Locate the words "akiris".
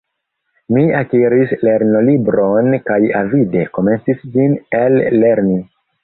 0.99-1.51